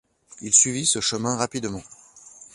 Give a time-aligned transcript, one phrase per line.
[0.41, 1.83] Il suivit ce chemin rapidement.